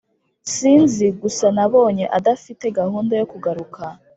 sinzi 0.53 1.05
gusa 1.21 1.45
nabonye 1.55 2.05
adafite 2.17 2.65
gahunda 2.79 3.13
yo 3.19 3.25
kugaruka 3.31 3.81